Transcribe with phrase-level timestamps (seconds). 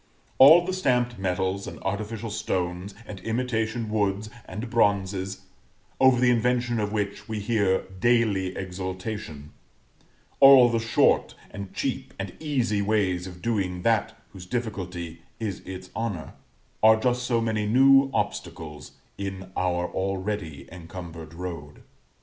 [0.39, 5.41] All the stamped metals, and artificial stones, and imitation woods and bronzes,
[5.99, 9.51] over the invention of which we hear daily exultation
[10.39, 15.91] all the short, and cheap, and easy ways of doing that whose difficulty is its
[15.95, 16.33] honor
[16.81, 21.83] are just so many new obstacles in our already encumbered road.